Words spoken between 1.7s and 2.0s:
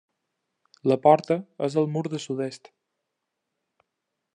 al